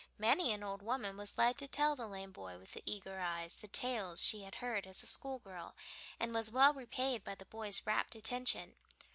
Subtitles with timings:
[0.17, 3.57] Many an old woman was led to tell the lame boy with the eager eyes
[3.57, 5.75] the tales she had heard as a schoolgirl,
[6.19, 8.77] and was well repaid by the boy's rapt attention.